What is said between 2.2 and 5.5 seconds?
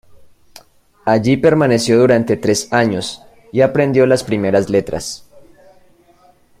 tres años y aprendió las primeras letras.